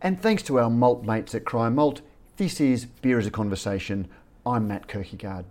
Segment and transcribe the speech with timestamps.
[0.00, 2.02] And thanks to our malt mates at Cryer Malt,
[2.36, 4.06] this is Beer as a Conversation.
[4.46, 5.44] I'm Matt Kirkegaard.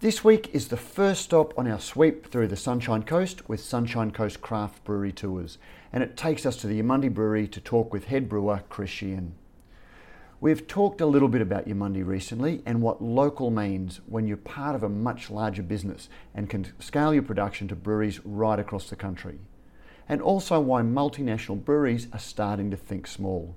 [0.00, 4.10] This week is the first stop on our sweep through the Sunshine Coast with Sunshine
[4.10, 5.58] Coast Craft Brewery Tours,
[5.92, 9.36] and it takes us to the Eumundi Brewery to talk with head brewer Chris Sheehan.
[10.40, 14.74] We've talked a little bit about Eumundi recently and what local means when you're part
[14.74, 18.96] of a much larger business and can scale your production to breweries right across the
[18.96, 19.38] country.
[20.08, 23.54] And also why multinational breweries are starting to think small.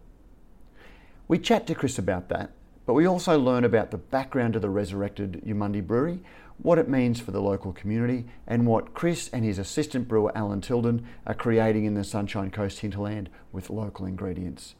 [1.27, 2.51] We chat to Chris about that,
[2.85, 6.19] but we also learn about the background of the resurrected Eumundi Brewery,
[6.57, 10.61] what it means for the local community, and what Chris and his assistant brewer Alan
[10.61, 14.75] Tilden are creating in the Sunshine Coast hinterland with local ingredients.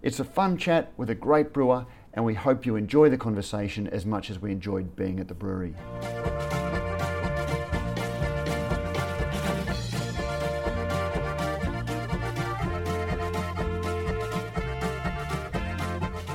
[0.00, 3.86] It's a fun chat with a great brewer, and we hope you enjoy the conversation
[3.86, 5.74] as much as we enjoyed being at the brewery.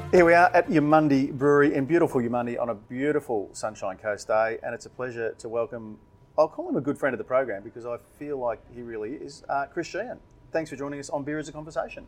[0.09, 4.57] Here we are at Eumundi Brewery in beautiful Eumundi on a beautiful Sunshine Coast day,
[4.63, 5.99] and it's a pleasure to welcome.
[6.37, 9.15] I'll call him a good friend of the program because I feel like he really
[9.15, 9.43] is.
[9.49, 10.17] Uh, Chris Sheehan,
[10.53, 12.07] thanks for joining us on Beer as a Conversation.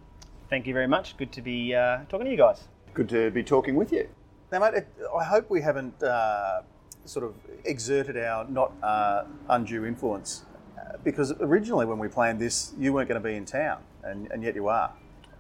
[0.50, 1.18] Thank you very much.
[1.18, 2.70] Good to be uh, talking to you guys.
[2.94, 4.08] Good to be talking with you.
[4.50, 6.62] Now, mate, I hope we haven't uh,
[7.04, 10.46] sort of exerted our not uh, undue influence
[10.78, 14.32] uh, because originally when we planned this, you weren't going to be in town, and,
[14.32, 14.94] and yet you are.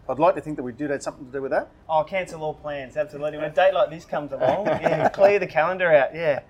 [0.09, 1.69] I'd like to think that we did have something to do with that.
[1.87, 3.37] I'll cancel all plans, absolutely.
[3.37, 6.41] When a date like this comes along, yeah, clear the calendar out, yeah.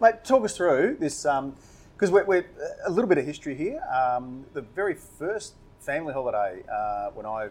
[0.00, 2.46] Mate, talk us through this, because we're, we're,
[2.86, 3.82] a little bit of history here.
[3.92, 7.48] Um, the very first family holiday uh, when I,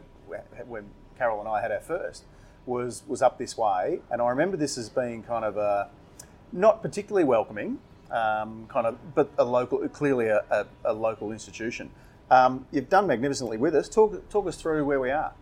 [0.67, 0.85] when
[1.17, 2.23] Carol and I had our first,
[2.65, 5.89] was was up this way, and I remember this as being kind of a
[6.53, 7.79] not particularly welcoming,
[8.09, 11.89] um, kind of, but a local, clearly a, a, a local institution.
[12.33, 13.87] Um, you've done magnificently with us.
[13.87, 15.33] Talk talk us through where we are.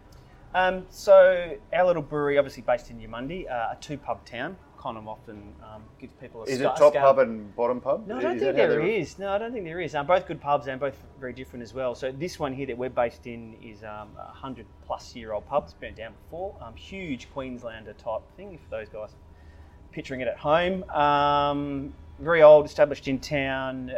[0.54, 4.58] Um, so our little brewery, obviously based in Eumundi, uh, a two pub town.
[4.84, 8.08] Of often um, gives people a Is it top scale- pub and bottom pub?
[8.08, 9.20] No, I don't Is think there is.
[9.20, 9.94] No, I don't think there is.
[9.94, 11.94] Um, both good pubs and both very different as well.
[11.94, 15.46] So this one here that we're based in is um, a hundred plus year old
[15.48, 15.66] pub.
[15.66, 16.56] It's burnt down before.
[16.60, 18.56] Um, huge Queenslander type thing.
[18.56, 23.92] If those guys are picturing it at home, um, very old, established in town.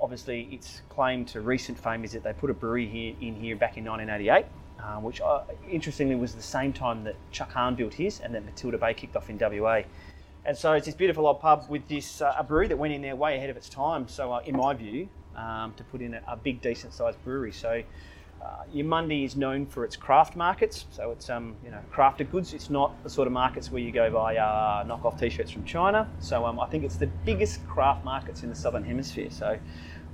[0.00, 3.56] Obviously, its claim to recent fame is that they put a brewery here in here
[3.56, 4.46] back in 1988.
[4.80, 8.44] Um, which uh, interestingly was the same time that Chuck Hahn built his and that
[8.44, 9.82] Matilda Bay kicked off in WA.
[10.44, 13.02] And so it's this beautiful old pub with this uh, a brewery that went in
[13.02, 14.06] there way ahead of its time.
[14.06, 17.50] So, uh, in my view, um, to put in a, a big, decent sized brewery.
[17.50, 17.82] So,
[18.40, 18.64] uh,
[19.10, 20.86] is known for its craft markets.
[20.90, 22.54] So it's um, you know crafted goods.
[22.54, 26.08] It's not the sort of markets where you go buy uh, knockoff T-shirts from China.
[26.20, 29.30] So um, I think it's the biggest craft markets in the southern hemisphere.
[29.30, 29.58] So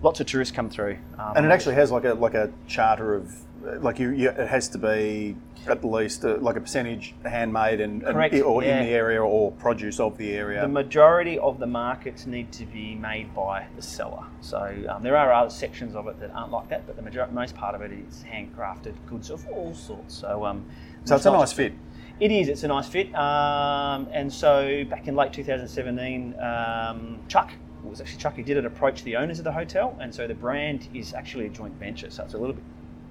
[0.04, 0.98] lots of tourists come through.
[1.18, 3.34] Um, And it actually has like a like a charter of
[3.82, 5.34] like you, you it has to be
[5.66, 8.78] at least uh, like a percentage handmade and, and- or yeah.
[8.80, 10.60] in the area or produce of the area.
[10.60, 14.24] The majority of the markets need to be made by the seller.
[14.42, 14.58] So
[14.90, 17.54] um, there are other sections of it that aren't like that, but the major- most
[17.56, 20.14] part of it is handcrafted goods of all sorts.
[20.14, 20.66] So, um,
[21.04, 21.72] so it's a nice fit.
[22.20, 22.48] It is.
[22.48, 23.12] It's a nice fit.
[23.14, 27.50] Um, and so back in late 2017, um, Chuck
[27.84, 28.64] it was actually Chuck who did it.
[28.64, 32.10] Approach the owners of the hotel, and so the brand is actually a joint venture.
[32.10, 32.64] So it's a little bit,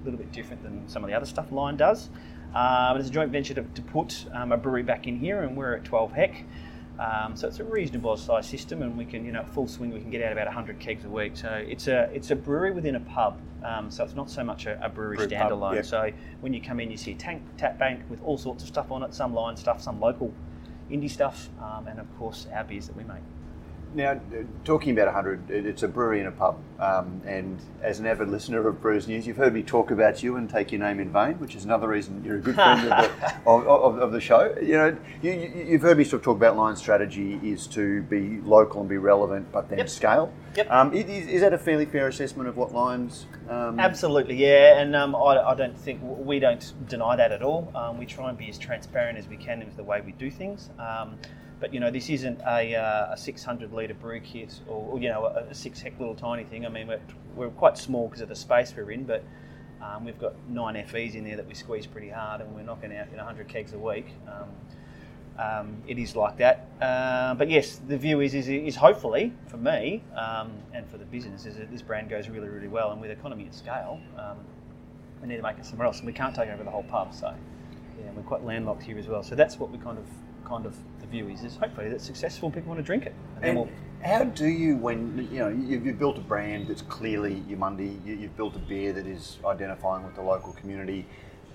[0.04, 2.10] little bit different than some of the other stuff Lion does.
[2.56, 5.58] Um, it's a joint venture to, to put um, a brewery back in here, and
[5.58, 6.44] we're at 12 hec.
[7.00, 10.00] Um, so it's a reasonable size system, and we can, you know, full swing, we
[10.00, 11.36] can get out about 100 kegs a week.
[11.36, 13.42] So it's a it's a brewery within a pub.
[13.64, 15.86] Um, so it's not so much a, a brewery Brew pub, standalone.
[15.86, 18.70] So when you come in, you see a tank tap bank with all sorts of
[18.70, 20.32] stuff on it, some line stuff, some local
[20.92, 23.24] indie stuff, um, and of course our beers that we make.
[23.96, 24.20] Now,
[24.66, 26.58] talking about 100, it's a brewery and a pub.
[26.80, 30.36] Um, and as an avid listener of Brews News, you've heard me talk about you
[30.36, 32.90] and take your name in vain, which is another reason you're a good friend of,
[32.90, 34.56] the, of, of, of the show.
[34.62, 35.32] You know, you,
[35.68, 38.98] you've heard me sort of talk about Lion strategy is to be local and be
[38.98, 39.90] relevant, but then Yep.
[39.90, 40.34] scale.
[40.56, 40.72] Yep.
[40.72, 43.28] Um, is, is that a fairly fair assessment of what Lions?
[43.50, 47.72] Um, Absolutely, yeah, and um, I, I don't think we don't deny that at all.
[47.76, 50.32] Um, we try and be as transparent as we can with the way we do
[50.32, 50.70] things.
[51.64, 55.28] But you know, this isn't a, uh, a 600 litre brew kit or, you know
[55.28, 56.66] a, six hec little tiny thing.
[56.66, 57.00] I mean, we're,
[57.38, 59.24] we're quite small because of the space we're in, but
[59.82, 62.94] um, we've got nine FVs in there that we squeeze pretty hard, and we're knocking
[62.94, 64.08] out you know 100 kegs a week.
[64.28, 66.68] Um, um, it is like that.
[66.82, 71.06] Uh, but yes, the view is, is, is hopefully for me um, and for the
[71.06, 72.92] business is that this brand goes really, really well.
[72.92, 74.36] And with economy at scale, um,
[75.22, 77.14] we need to make it somewhere else, and we can't take over the whole pub.
[77.14, 77.34] So
[78.02, 79.24] yeah, we're quite landlocked here as well.
[79.24, 80.06] So that's what we kind of
[80.54, 82.52] kind of the view is is hopefully that's successful.
[82.52, 83.70] People want to drink it, and And, we'll
[84.04, 88.16] How do you, when you know you've, you've built a brand that's clearly Eumundi, you,
[88.16, 91.06] you've built a beer that is identifying with the local community.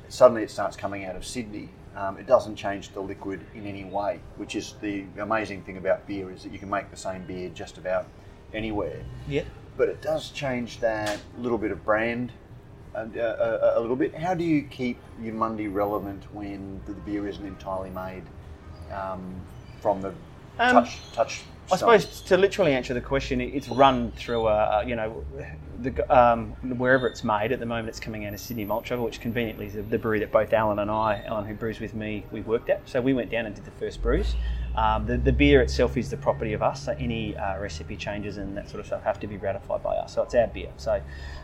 [0.09, 1.69] Suddenly, it starts coming out of Sydney.
[1.95, 6.07] Um, it doesn't change the liquid in any way, which is the amazing thing about
[6.07, 8.07] beer is that you can make the same beer just about
[8.55, 9.01] anywhere.
[9.29, 9.45] Yeah.
[9.77, 12.33] But it does change that little bit of brand
[12.95, 13.37] and, uh,
[13.75, 14.15] a, a little bit.
[14.15, 18.25] How do you keep Eumundi relevant when the beer isn't entirely made
[18.93, 19.23] um,
[19.81, 20.13] from the
[20.59, 21.43] Um, touch touch?
[21.71, 25.23] I suppose to literally answer the question, it's run through a, you know,
[25.81, 27.53] the, um, wherever it's made.
[27.53, 29.99] At the moment, it's coming out of Sydney Malt Shovel, which conveniently is the, the
[29.99, 32.89] brewery that both Alan and I, Alan who brews with me, we worked at.
[32.89, 34.35] So we went down and did the first brews.
[34.77, 36.87] Um, the, the beer itself is the property of us.
[36.87, 39.97] So any uh, recipe changes and that sort of stuff have to be ratified by
[39.97, 40.15] us.
[40.15, 40.71] So it's our beer.
[40.79, 41.03] So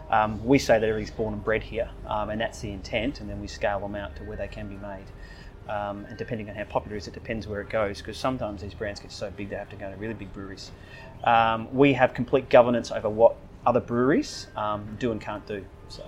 [0.08, 3.20] um, we say that everything's born and bred here, um, and that's the intent.
[3.20, 5.05] And then we scale them out to where they can be made.
[5.69, 8.61] Um, and depending on how popular it is, it depends where it goes because sometimes
[8.61, 10.70] these brands get so big they have to go to really big breweries.
[11.25, 15.64] Um, we have complete governance over what other breweries um, do and can't do.
[15.88, 16.05] So,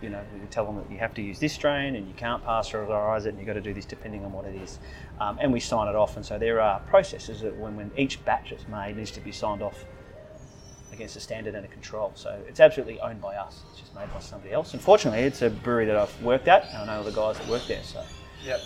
[0.00, 2.44] you know, we tell them that you have to use this strain and you can't
[2.44, 4.78] pasteurize it and you've got to do this depending on what it is.
[5.18, 6.16] Um, and we sign it off.
[6.16, 9.32] And so there are processes that when, when each batch is made needs to be
[9.32, 9.84] signed off
[10.92, 12.12] against a standard and a control.
[12.14, 13.62] So it's absolutely owned by us.
[13.70, 14.72] It's just made by somebody else.
[14.74, 17.66] Unfortunately, it's a brewery that I've worked at and I know the guys that work
[17.66, 17.82] there.
[17.82, 18.04] So
[18.44, 18.60] Yep.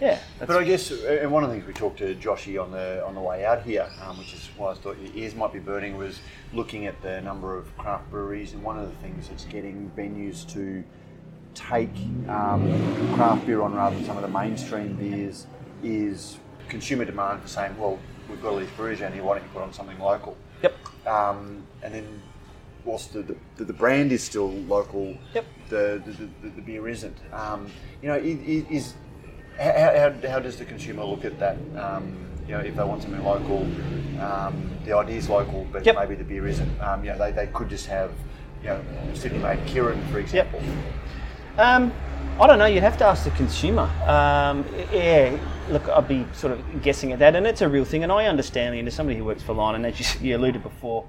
[0.00, 2.70] Yeah, But I guess, uh, and one of the things we talked to Joshy on
[2.70, 5.52] the on the way out here, um, which is why I thought your ears might
[5.52, 6.20] be burning, was
[6.52, 10.48] looking at the number of craft breweries, and one of the things that's getting venues
[10.52, 10.84] to
[11.54, 11.90] take
[12.28, 15.46] um, craft beer on rather than some of the mainstream beers
[15.82, 17.98] is consumer demand for saying, well,
[18.28, 20.36] we've got all these breweries around here, why don't you put on something local?
[20.62, 20.74] Yep.
[21.06, 22.22] Um, and then,
[22.84, 23.22] whilst the,
[23.56, 25.44] the, the brand is still local, Yep.
[25.68, 27.16] the, the, the, the beer isn't.
[27.32, 27.70] Um,
[28.02, 28.94] you know, is
[29.58, 31.56] how, how, how does the consumer look at that?
[31.76, 32.16] Um,
[32.46, 33.62] you know, if they want something local,
[34.22, 35.96] um, the idea is local, but Yep.
[35.96, 36.80] maybe the beer isn't.
[36.80, 38.10] Um, you know, they, they could just have,
[38.62, 38.80] you know,
[39.14, 40.60] Sydney-made Kirin, for example.
[41.58, 41.92] Um,
[42.40, 42.66] I don't know.
[42.66, 43.90] You'd have to ask the consumer.
[44.06, 45.36] Um, yeah,
[45.68, 48.02] look, I'd be sort of guessing at that, and it's a real thing.
[48.02, 50.62] And I understand, and as somebody who works for Lion, and as you, you alluded
[50.62, 51.04] before,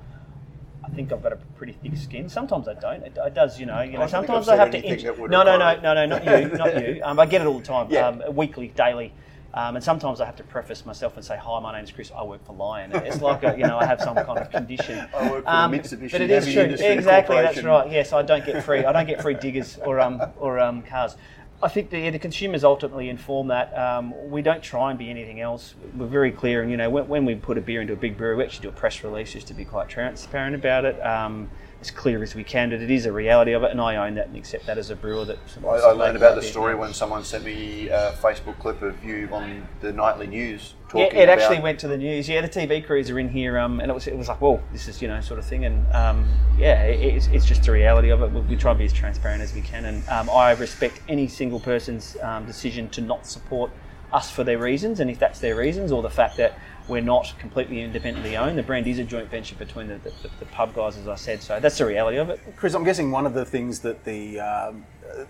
[0.92, 2.30] I think I've got a pretty thick skin.
[2.30, 3.04] Sometimes I don't.
[3.04, 3.82] It, it does, you know.
[3.82, 4.00] You know.
[4.00, 5.12] think Sometimes I have to.
[5.20, 7.02] would no, no, no, no, no, not you, not you.
[7.04, 8.08] Um, I get it all the time, Yeah.
[8.08, 9.14] um, weekly, daily.
[9.52, 12.12] Um, and sometimes I have to preface myself and say, "Hi, my name's Chris.
[12.16, 15.00] I work for Lion." It's like a, you know I have some kind of condition.
[15.18, 16.62] I work for Um, Mitsubishi but it is true.
[16.64, 17.92] Exactly, that's right.
[17.92, 18.86] Yes, I don't get free.
[18.86, 21.16] I don't get free diggers or um or um cars.
[21.62, 23.78] I think the, the consumers ultimately inform that.
[23.78, 25.76] Um, we don't try and be anything else.
[25.96, 28.18] We're very clear, and you know, when, when we put a beer into a big
[28.18, 31.06] brewery, we actually do a press release just to be quite transparent about it.
[31.06, 31.50] Um,
[31.82, 34.16] as clear as we can that it is a reality of it, and I own
[34.16, 35.24] that and accept that as a brewer.
[35.24, 39.02] That I, I learned about the story when someone sent me a Facebook clip of
[39.04, 42.28] you on the nightly news Yeah, talking it about actually went to the news.
[42.28, 44.62] Yeah, the TV crews are in here, um, and it was it was like, well,
[44.74, 46.28] this is you know sort of thing, and um,
[46.58, 48.32] yeah, it, it's, it's just the reality of it.
[48.32, 51.28] We, we try and be as transparent as we can, and um, I respect any
[51.30, 53.72] single person's um, decision to not support
[54.12, 56.60] us for their reasons, and if that's their reasons, or the fact that
[56.90, 60.46] we're not completely independently owned, the brand is a joint venture between the, the, the
[60.48, 61.42] pub guys, as I said.
[61.42, 62.40] So that's the reality of it.
[62.56, 64.86] Chris, I'm guessing one of the things that the um,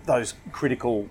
[0.06, 1.08] those critical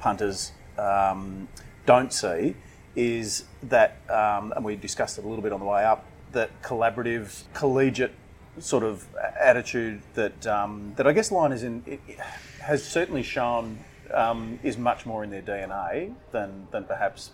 [0.00, 1.48] punters um,
[1.86, 2.54] don't see
[2.94, 6.62] is that, um, and we discussed it a little bit on the way up, that
[6.62, 8.12] collaborative, collegiate
[8.58, 9.06] sort of
[9.40, 12.18] attitude that um, that I guess Lion is in it, it
[12.60, 13.80] has certainly shown
[14.12, 17.32] um, is much more in their DNA than than perhaps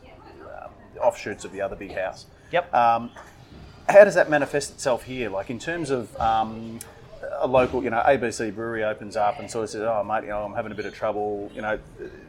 [1.01, 2.27] offshoots of the other big house.
[2.53, 2.73] Yep.
[2.75, 3.11] Um,
[3.89, 5.31] how does that manifest itself here?
[5.31, 6.79] Like in terms of um,
[7.39, 10.31] a local, you know, ABC brewery opens up and sort of says, "Oh, mate, you
[10.31, 11.79] know, I'm having a bit of trouble." You know,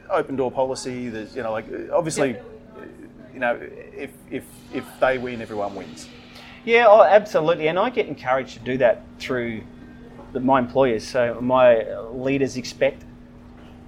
[0.09, 1.09] open door policy.
[1.09, 2.37] There's, you know, like obviously,
[3.33, 6.07] you know, if if if they win, everyone wins.
[6.63, 7.67] Yeah, oh, absolutely.
[7.67, 9.63] And I get encouraged to do that through
[10.31, 11.07] the, my employers.
[11.07, 13.03] So my leaders expect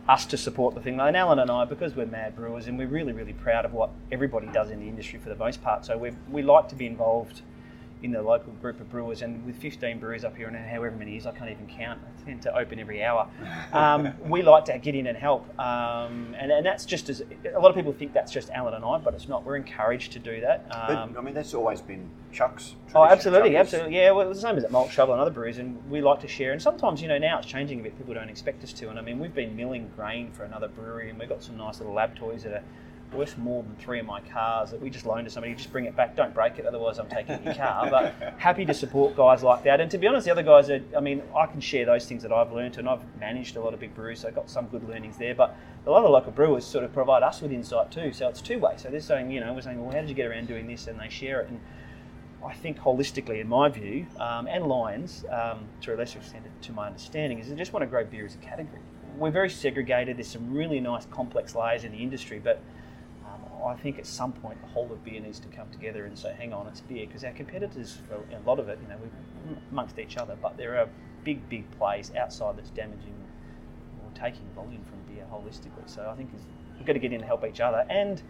[0.07, 0.99] us to support the thing.
[0.99, 3.89] And Alan and I, because we're mad brewers and we're really, really proud of what
[4.11, 5.85] everybody does in the industry for the most part.
[5.85, 7.41] So we we like to be involved
[8.03, 9.21] in the local group of brewers.
[9.21, 11.99] And with 15 breweries up here and however many years, I can't even count.
[12.05, 13.27] I tend to open every hour.
[13.73, 15.47] Um, we like to get in and help.
[15.59, 17.23] Um, and, and that's just as
[17.55, 19.43] a lot of people think that's just Alan and I, but it's not.
[19.45, 20.67] We're encouraged to do that.
[20.69, 22.75] But, Um, I mean, that's always been Chuck's.
[22.93, 23.97] Oh, absolutely, Chuck is- absolutely.
[23.97, 26.19] Yeah, well, it's the same as at Malt Shovel and other breweries, and we like
[26.19, 26.51] to share.
[26.51, 27.97] And sometimes, you know, now it's changing a bit.
[27.97, 28.89] People don't expect us to.
[28.89, 31.79] And I mean, we've been milling grain for another brewery, and we've got some nice
[31.79, 32.63] little lab toys that are
[33.11, 35.53] worth more than three of my cars that we just loan to somebody.
[35.53, 36.15] Just bring it back.
[36.15, 37.89] Don't break it, otherwise I'm taking your car.
[37.93, 39.79] But happy to support guys like that.
[39.79, 40.81] And to be honest, the other guys are.
[40.97, 43.73] I mean, I can share those things that I've learned, and I've managed a lot
[43.73, 45.35] of big breweries, so I've got some good learnings there.
[45.35, 45.55] But
[45.85, 48.13] a lot of local brewers sort of provide us with insight too.
[48.13, 48.75] So it's two way.
[48.77, 50.87] So they're saying, you know, we're saying, well, how did you get around doing this?
[50.87, 51.49] And they share it.
[51.49, 51.59] And
[52.45, 56.71] I think holistically, in my view, um, and Lions, um, to a lesser extent, to
[56.71, 58.81] my understanding, is they just want to grow beer as a category.
[59.17, 60.17] We're very segregated.
[60.17, 62.59] There's some really nice complex layers in the industry, but
[63.65, 66.33] I think at some point the whole of beer needs to come together and say,
[66.33, 69.99] "Hang on, it's beer," because our competitors, a lot of it, you know, we're amongst
[69.99, 70.87] each other, but there are
[71.23, 73.15] big, big plays outside that's damaging
[74.03, 75.87] or taking volume from beer holistically.
[75.87, 76.31] So I think
[76.77, 78.21] we've got to get in and help each other and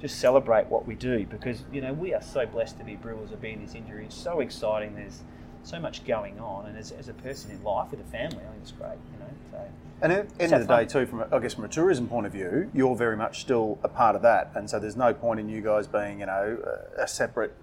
[0.00, 3.30] just celebrate what we do because you know we are so blessed to be brewers
[3.30, 4.04] of being this injury.
[4.04, 4.94] It's so exciting.
[4.94, 5.22] There's
[5.62, 8.50] so much going on, and as, as a person in life with a family, I
[8.50, 8.98] think it's great.
[9.12, 9.21] You know,
[9.52, 9.68] so.
[10.02, 10.84] And at the end of the fun.
[10.84, 13.40] day, too, from a, I guess from a tourism point of view, you're very much
[13.40, 16.26] still a part of that, and so there's no point in you guys being, you
[16.26, 16.58] know,
[16.98, 17.54] a, a separate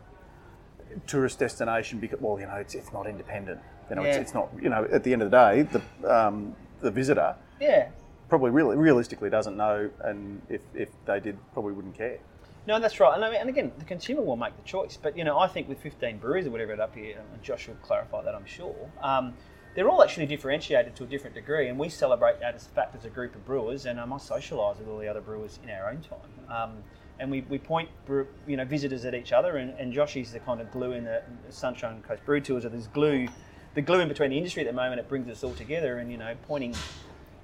[1.05, 3.60] tourist destination because, well, you know, it's, it's not independent.
[3.89, 4.10] You know, yeah.
[4.10, 4.50] it's, it's not.
[4.62, 7.89] You know, at the end of the day, the um, the visitor, yeah,
[8.29, 12.19] probably really realistically doesn't know, and if, if they did, probably wouldn't care.
[12.67, 13.15] No, that's right.
[13.15, 14.98] And, I mean, and again, the consumer will make the choice.
[15.01, 17.67] But you know, I think with 15 breweries or whatever it up here, and Josh
[17.67, 18.75] will clarify that, I'm sure.
[19.01, 19.34] Um,
[19.79, 22.93] they're all actually differentiated to a different degree, and we celebrate that as a fact
[22.98, 23.86] as a group of brewers.
[23.86, 26.53] And um, I socialise with all the other brewers in our own time.
[26.53, 26.83] Um,
[27.17, 27.88] and we, we point
[28.45, 31.05] you know visitors at each other, and, and Josh is the kind of glue in
[31.05, 33.29] the, the Sunshine Coast Brew Tours, or there's glue,
[33.74, 35.00] the glue in between the industry at the moment.
[35.00, 36.75] It brings us all together, and you know, pointing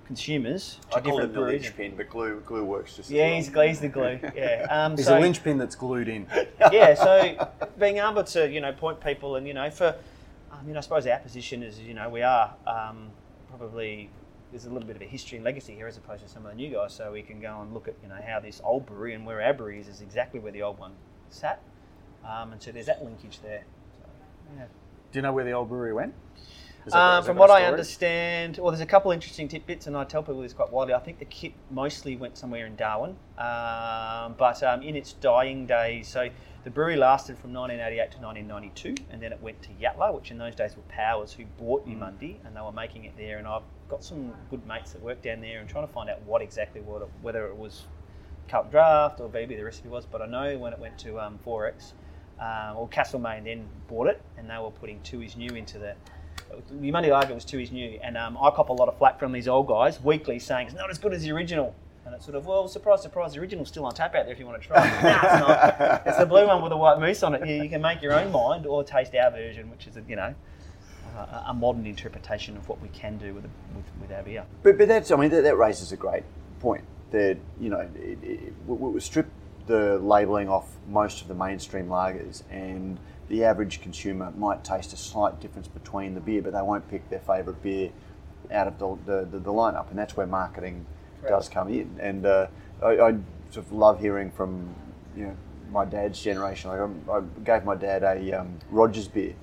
[0.06, 3.10] consumers to I call him the linchpin, but glue glue works just.
[3.10, 4.20] Yeah, he's, he's the glue.
[4.36, 6.28] Yeah, um, he's so, a linchpin that's glued in.
[6.74, 7.50] yeah, so
[7.80, 9.96] being able to you know point people and you know for,
[10.60, 13.12] I mean I suppose our position is you know we are um,
[13.50, 14.10] probably
[14.52, 16.52] there's a little bit of a history and legacy here as opposed to some of
[16.52, 18.86] the new guys, so we can go and look at you know how this old
[18.86, 20.94] brewery and where our brewery is is exactly where the old one
[21.30, 21.62] sat,
[22.24, 23.64] um, and so there's that linkage there.
[24.00, 24.10] So,
[24.58, 24.66] yeah.
[25.12, 26.14] Do you know where the old brewery went?
[26.92, 30.42] Um, from what I understand, well, there's a couple interesting tidbits, and I tell people
[30.42, 30.94] this quite widely.
[30.94, 35.66] I think the kit mostly went somewhere in Darwin, um, but um, in its dying
[35.66, 36.30] days, so
[36.64, 40.38] the brewery lasted from 1988 to 1992, and then it went to Yatala, which in
[40.38, 41.98] those days were Powers, who bought mm.
[41.98, 43.38] Eumundi, and they were making it there.
[43.38, 46.22] And I've got some good mates that work down there and trying to find out
[46.24, 47.84] what exactly what it, whether it was
[48.48, 50.06] Carlton Draft or maybe the recipe was.
[50.06, 51.94] But I know when it went to um, XXXX,
[52.40, 55.96] um, or Castlemaine then bought it, and they were putting Tooheys New into the
[56.72, 59.32] the money argument was Tooheys New, and um, I cop a lot of flack from
[59.32, 61.76] these old guys weekly saying it's not as good as the original.
[62.06, 64.38] And it's sort of, well, surprise, surprise, the original's still on tap out there if
[64.38, 65.04] you want to try it.
[65.04, 66.02] nah, it's not.
[66.06, 67.48] It's the blue one with the white moose on it.
[67.48, 70.16] You, you can make your own mind or taste our version, which is, a, you
[70.16, 70.36] know,
[71.18, 74.46] a, a modern interpretation of what we can do with, with, with our beer.
[74.62, 76.24] But, but that's, I mean, that, that raises a great
[76.60, 76.84] point.
[77.10, 79.28] That, you know, it, it, we, we strip
[79.66, 83.00] the labelling off most of the mainstream lagers and–
[83.30, 87.10] the average consumer might taste a slight difference between the beer, but they won't pick
[87.10, 87.92] their favourite beer
[88.52, 90.86] out of the, the, the, the, lineup, and that's where marketing
[91.22, 91.30] right.
[91.30, 91.98] does come in.
[92.00, 92.48] And uh,
[92.84, 93.16] I, I,
[93.52, 94.76] sort of love hearing from
[95.16, 95.38] you know
[95.72, 96.70] my dad's generation.
[96.70, 96.80] Like
[97.10, 99.34] I, I gave my dad a um, Rogers beer.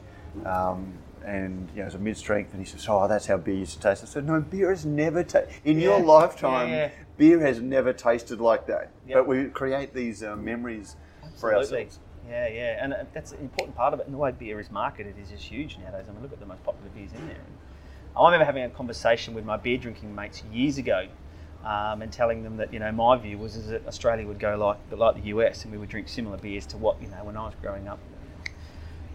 [0.46, 3.54] Um, and you know, it was a mid-strength, and he says, "Oh, that's how beer
[3.54, 5.84] used to taste." I said, "No, beer has never tasted in yeah.
[5.84, 6.68] your lifetime.
[6.68, 6.90] Yeah, yeah.
[7.16, 8.90] Beer has never tasted like that.
[9.06, 9.14] Yep.
[9.14, 11.38] But we create these uh, memories Absolutely.
[11.40, 11.98] for ourselves."
[12.28, 14.06] Yeah, yeah, and uh, that's an important part of it.
[14.06, 16.06] And the way beer is marketed is just huge nowadays.
[16.08, 17.38] I mean, look at the most popular beers in there.
[18.16, 21.08] I remember having a conversation with my beer drinking mates years ago,
[21.64, 24.56] um, and telling them that you know my view was is that Australia would go
[24.56, 27.36] like like the US, and we would drink similar beers to what you know when
[27.36, 28.00] I was growing up.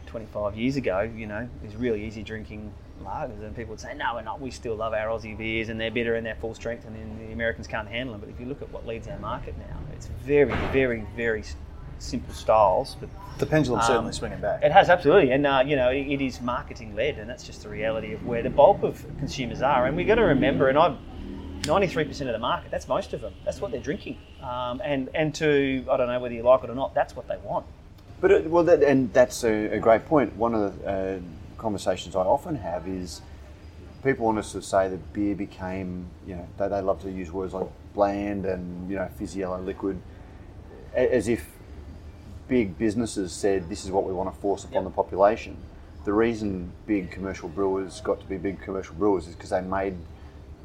[0.07, 2.73] 25 years ago, you know, it was really easy drinking
[3.03, 4.39] lagers, and people would say, "No, we're not.
[4.39, 7.17] We still love our Aussie beers, and they're bitter and they're full strength, and then
[7.19, 9.77] the Americans can't handle them." But if you look at what leads our market now,
[9.93, 11.43] it's very, very, very
[11.99, 12.95] simple styles.
[12.99, 14.63] But the pendulum's um, certainly swinging back.
[14.63, 17.63] It has absolutely, and uh, you know it, it is marketing led, and that's just
[17.63, 19.85] the reality of where the bulk of consumers are.
[19.85, 20.97] And we've got to remember, and I've
[21.67, 23.33] 93% of the market, that's most of them.
[23.43, 24.17] That's what they're drinking.
[24.41, 27.27] Um, and, and to, I don't know whether you like it or not, that's what
[27.27, 27.65] they want.
[28.19, 30.35] But, it, well, that, and that's a, a, great point.
[30.35, 31.19] One of the uh,
[31.57, 33.21] conversations I often have is
[34.03, 37.31] people want us to say that beer became, you know, they, they love to use
[37.31, 40.01] words like bland and, you know, fizzy yellow liquid,
[40.95, 41.45] as if
[42.47, 44.83] big businesses said this is what we want to force upon yep.
[44.85, 45.57] the population.
[46.05, 49.97] The reason big commercial brewers got to be big commercial brewers is because they made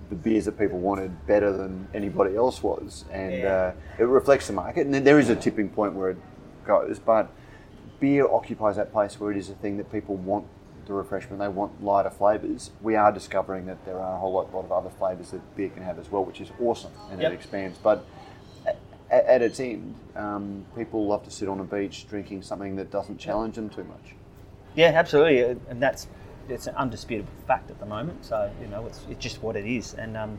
[0.08, 3.48] the beers that people wanted better than anybody else was, and yeah.
[3.48, 4.86] uh, it reflects the market.
[4.86, 6.18] And there is a tipping point where it
[6.66, 7.30] goes, but
[7.98, 10.46] beer occupies that place where it is a thing that people want
[10.86, 11.38] the refreshment.
[11.38, 12.70] They want lighter flavors.
[12.82, 15.70] We are discovering that there are a whole lot, lot of other flavors that beer
[15.70, 17.32] can have as well, which is awesome, and yep.
[17.32, 17.78] it expands.
[17.78, 18.04] But
[19.12, 22.90] at, at its end, um, people love to sit on a beach drinking something that
[22.90, 24.14] doesn't challenge them too much.
[24.74, 26.08] Yeah, absolutely, uh, and that's
[26.48, 28.24] it's an undisputable fact at the moment.
[28.24, 29.94] So you know, it's, it's just what it is.
[29.94, 30.38] And um,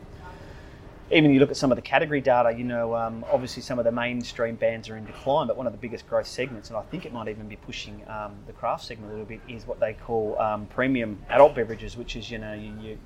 [1.12, 3.86] even you look at some of the category data, you know, um, obviously some of
[3.86, 6.82] the mainstream bands are in decline, but one of the biggest growth segments, and I
[6.82, 9.80] think it might even be pushing um, the craft segment a little bit, is what
[9.80, 12.98] they call um, premium adult beverages, which is you know you, you,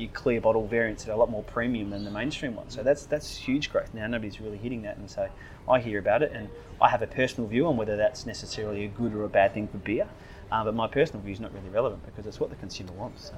[0.00, 2.74] you clear bottle variants that are a lot more premium than the mainstream ones.
[2.74, 4.06] So that's that's huge growth now.
[4.06, 5.28] Nobody's really hitting that, and so
[5.68, 6.48] I hear about it, and
[6.80, 9.68] I have a personal view on whether that's necessarily a good or a bad thing
[9.68, 10.08] for beer.
[10.50, 13.28] Uh, but my personal view is not really relevant because it's what the consumer wants.
[13.28, 13.34] So.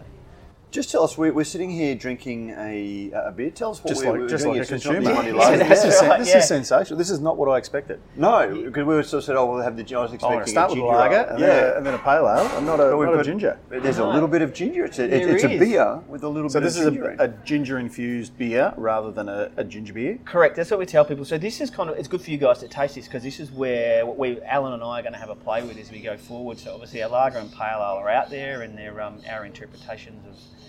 [0.72, 3.50] Just tell us, we're, we're sitting here drinking a, a beer.
[3.50, 4.58] Tell us what Just we're, like, we're just doing.
[4.58, 5.14] like a It's not the consumer.
[5.14, 5.64] Monday Yeah, Lager.
[5.68, 6.38] this, is, right, this yeah.
[6.38, 6.98] is sensational.
[6.98, 8.00] This is not what I expected.
[8.16, 9.82] No, because we were sort of said, oh, we'll have the.
[9.94, 11.46] I was I expecting want to start a with a ginger lager and, yeah.
[11.46, 13.58] then a, and then a pale ale, and not a, But we've not a ginger.
[13.68, 14.86] There's a little bit of ginger.
[14.86, 16.52] It's a, it, it's a beer with a little bit.
[16.52, 20.18] So bit this is a, a ginger infused beer rather than a, a ginger beer.
[20.24, 20.56] Correct.
[20.56, 21.26] That's what we tell people.
[21.26, 23.40] So this is kind of it's good for you guys to taste this because this
[23.40, 25.90] is where what we Alan and I are going to have a play with as
[25.90, 26.58] we go forward.
[26.58, 30.26] So obviously our lager and pale ale are out there, and they're um, our interpretations
[30.26, 30.62] of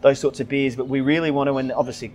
[0.00, 0.76] those sorts of beers.
[0.76, 2.12] But we really want to, and obviously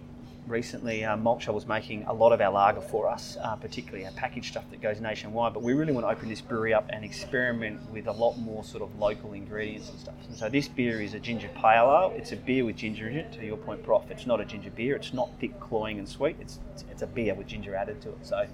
[0.48, 4.52] recently um, was making a lot of our lager for us, uh, particularly our packaged
[4.52, 5.54] stuff that goes nationwide.
[5.54, 8.64] But we really want to open this brewery up and experiment with a lot more
[8.64, 10.16] sort of local ingredients and stuff.
[10.28, 12.14] And so this beer is a ginger pale ale.
[12.16, 13.32] It's a beer with ginger in it.
[13.34, 14.96] To your point, Prof, it's not a ginger beer.
[14.96, 16.36] It's not thick, cloying, and sweet.
[16.40, 16.60] It's,
[16.92, 18.26] it's a beer with ginger added to it.
[18.26, 18.46] So.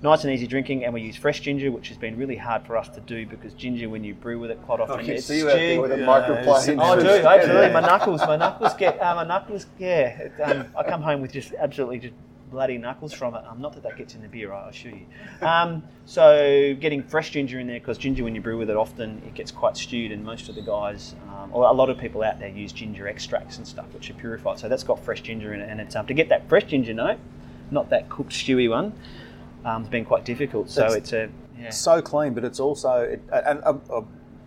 [0.00, 2.76] Nice and easy drinking, and we use fresh ginger, which has been really hard for
[2.76, 5.26] us to do because ginger, when you brew with it, quite often I can it's
[5.26, 6.78] see you out there with a Yeah, microplane.
[6.78, 7.72] Oh, I do, absolutely.
[7.72, 10.06] My knuckles, my knuckles get, uh, my knuckles, yeah.
[10.18, 12.14] it, Um, I come home with just absolutely just
[12.52, 13.42] bloody knuckles from it.
[13.44, 15.06] Um, not that that gets in the beer, I assure you.
[15.44, 19.20] Um, so getting fresh ginger in there, because ginger, when you brew with it, often
[19.26, 22.22] it gets quite stewed, and most of the guys, um, or a lot of people
[22.22, 24.60] out there, use ginger extracts and stuff, which are purified.
[24.60, 26.94] So that's got fresh ginger in it, and it's um, to get that fresh ginger
[26.94, 27.18] note,
[27.72, 28.92] not that cooked stewy one.
[29.68, 30.70] Um, it's been quite difficult.
[30.70, 31.70] So That's- it's a yeah.
[31.70, 34.02] So clean, but it's also it, and um, uh,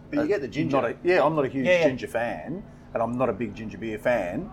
[0.09, 0.77] But you get the ginger.
[0.81, 1.87] Not a, yeah, I'm not a huge Yeah, yeah.
[1.87, 2.63] ginger fan,
[2.93, 4.49] and I'm not a big ginger beer fan.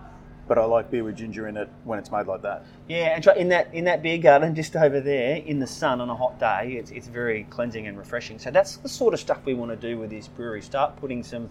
[0.47, 2.65] But I like beer with ginger in it when it's made like that.
[2.87, 6.01] Yeah, and try, in that in that beer garden just over there in the sun
[6.01, 8.39] on a hot day, it's, it's very cleansing and refreshing.
[8.39, 10.61] So that's the sort of stuff we want to do with this brewery.
[10.63, 11.49] Start putting some,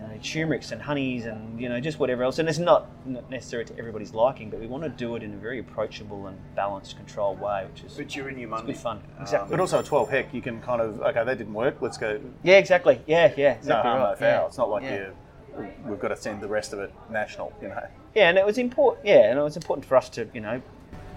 [0.00, 2.38] you know, turmerics and honeys and you know just whatever else.
[2.38, 5.34] And it's not, not necessary to everybody's liking, but we want to do it in
[5.34, 8.72] a very approachable and balanced, controlled way, which is But you're in your it's Monday.
[8.72, 8.96] good fun.
[9.16, 9.50] Um, Exactly.
[9.50, 11.76] But also a 12 heck, you can kind of okay, that didn't work.
[11.80, 12.20] Let's go.
[12.42, 13.00] yeah, exactly.
[13.06, 14.10] Yeah, yeah, No exactly harm, right.
[14.10, 14.28] no foul.
[14.28, 14.46] Yeah.
[14.46, 14.96] It's not like yeah.
[14.96, 15.16] you.
[15.84, 17.52] We've got to send the rest of it national.
[17.60, 17.86] You know.
[18.14, 19.06] Yeah, and it was important.
[19.06, 20.62] Yeah, and it was important for us to, you know,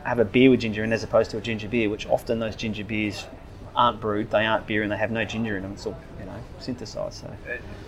[0.04, 2.56] have a beer with ginger, and as opposed to a ginger beer, which often those
[2.56, 3.26] ginger beers
[3.76, 5.74] aren't brewed, they aren't beer, and they have no ginger in them.
[5.74, 7.22] It's all, you know, synthesized.
[7.22, 7.32] So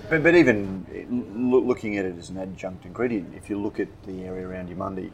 [0.09, 0.85] But, but even
[1.67, 5.11] looking at it as an adjunct ingredient, if you look at the area around Eumundi,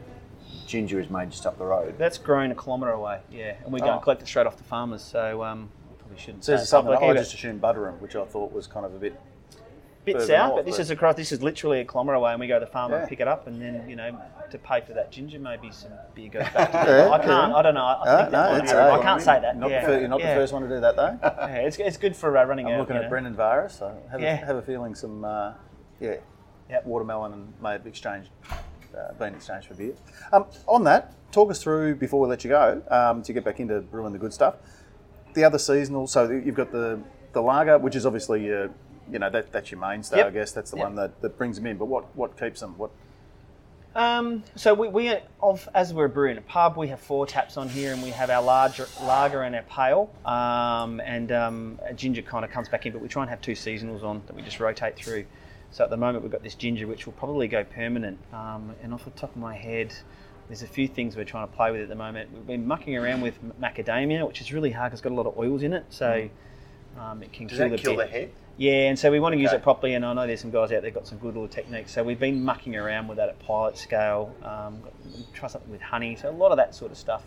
[0.66, 1.94] ginger is made just up the road.
[1.98, 3.20] that's grown a kilometre away.
[3.30, 3.92] Yeah, and we go Oh.
[3.94, 5.02] and collect it straight off the farmers.
[5.02, 8.16] So um, probably shouldn't So say this is something public I just assumed Buderim, which
[8.16, 9.18] I thought was kind of a bit.
[10.04, 11.14] Bit south, north, but this but- is across.
[11.16, 13.00] This is literally a kilometre away, and we go to the farmer Yeah.
[13.02, 14.18] and pick it up, and then you know
[14.50, 16.72] to pay for that ginger, maybe some beer goes back.
[16.72, 17.54] To Yeah, I can't.
[17.54, 17.84] I don't know.
[17.84, 19.56] I Ah, think that no, might it's, be- uh, I can't say that.
[19.56, 19.86] Not yeah.
[19.86, 21.18] the you're not the first one to do that though.
[21.22, 22.80] Yeah, it's, it's good for uh, running I'm out.
[22.80, 23.08] looking at know.
[23.08, 23.72] Brendan Varis.
[23.72, 24.34] So have, Yeah.
[24.42, 25.52] a, have a feeling some uh,
[26.00, 26.16] yeah,
[26.70, 26.86] Yep.
[26.86, 28.30] watermelon and may have exchanged
[28.96, 29.94] uh, been exchanged for beer.
[30.32, 33.58] Um, on that, talk us through before we let you go um, to get back
[33.58, 34.56] into brewing the good stuff.
[35.34, 36.06] The other seasonal.
[36.08, 37.00] So you've got the
[37.32, 38.68] the lager, which is obviously your
[39.10, 40.18] you know that that's your mainstay.
[40.18, 40.26] Yep.
[40.26, 40.86] I guess that's the Yep.
[40.86, 41.76] one that, that brings them in.
[41.76, 42.76] But what what keeps them?
[42.78, 42.90] What
[43.94, 47.68] Um, so we, we of as we're brewing a pub, we have four taps on
[47.68, 52.44] here, and we have our larger lager and our pale, um, and um, ginger kind
[52.44, 52.92] of comes back in.
[52.92, 55.26] But we try and have two seasonals on that we just rotate through.
[55.72, 58.18] So at the moment we've got this ginger, which will probably go permanent.
[58.32, 59.94] Um, and off the top of my head,
[60.48, 62.30] there's a few things we're trying to play with at the moment.
[62.32, 65.26] We've been mucking around with macadamia, which is really hard because it's got a lot
[65.26, 66.28] of oils in it, so
[66.98, 68.30] um, it can Does kill that the kill the head?
[68.58, 69.56] Yeah, and so we want to use Okay.
[69.56, 71.92] it properly, and I know there's some guys out there got some good little techniques.
[71.92, 74.34] So we've been mucking around with that at pilot scale.
[74.42, 74.82] Um,
[75.32, 77.24] try something with honey, so a lot of that sort of stuff.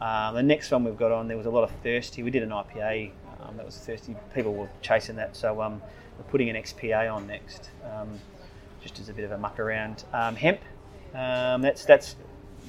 [0.00, 2.22] Um, the next one we've got on, there was a lot of thirsty.
[2.22, 3.10] We did an IPA
[3.42, 4.16] um, that was thirsty.
[4.34, 5.80] People were chasing that, so um,
[6.18, 8.18] we're putting an XPA on next, um,
[8.82, 10.04] just as a bit of a muck around.
[10.12, 10.60] Um, hemp,
[11.14, 12.16] um, that's that's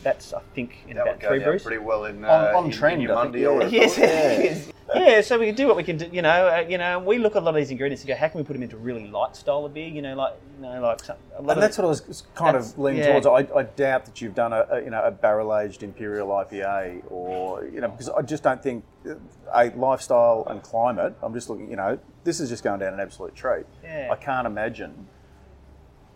[0.07, 1.63] that's I think in That about would go three down brews.
[1.63, 3.41] pretty well in, uh, On- on in- trend, in your think, Monday.
[3.41, 3.47] yeah.
[3.47, 4.01] I would have Yes, thought.
[4.03, 4.71] yes.
[4.95, 5.21] yeah.
[5.21, 6.07] So we can do what we can do.
[6.11, 8.15] You know, uh, you know, we look at a lot of these ingredients and go,
[8.15, 9.89] how can we put them into a really light style of beer?
[9.89, 12.23] You know, like you know, like some, a lot and of that's what I was
[12.35, 13.19] kind of leaning yeah.
[13.19, 13.27] towards.
[13.27, 17.11] I, I doubt that you've done a, a you know a barrel aged imperial IPA
[17.11, 19.15] or you know because I just don't think uh,
[19.53, 21.15] a lifestyle and climate.
[21.21, 21.69] I'm just looking.
[21.69, 23.65] You know, this is just going down an absolute treat.
[23.83, 24.07] Yeah.
[24.11, 25.07] I can't imagine